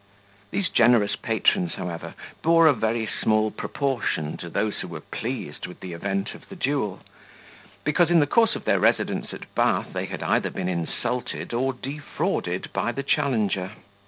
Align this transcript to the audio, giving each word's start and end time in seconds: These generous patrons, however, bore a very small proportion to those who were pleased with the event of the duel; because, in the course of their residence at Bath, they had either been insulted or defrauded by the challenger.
These 0.49 0.69
generous 0.69 1.15
patrons, 1.15 1.75
however, 1.75 2.15
bore 2.41 2.65
a 2.65 2.73
very 2.73 3.05
small 3.05 3.51
proportion 3.51 4.35
to 4.37 4.49
those 4.49 4.79
who 4.79 4.87
were 4.87 4.99
pleased 5.01 5.67
with 5.67 5.79
the 5.79 5.93
event 5.93 6.33
of 6.33 6.49
the 6.49 6.55
duel; 6.55 7.01
because, 7.83 8.09
in 8.09 8.19
the 8.19 8.25
course 8.25 8.55
of 8.55 8.65
their 8.65 8.79
residence 8.79 9.31
at 9.31 9.53
Bath, 9.53 9.93
they 9.93 10.05
had 10.07 10.23
either 10.23 10.49
been 10.49 10.67
insulted 10.67 11.53
or 11.53 11.71
defrauded 11.71 12.73
by 12.73 12.91
the 12.91 13.03
challenger. 13.03 13.73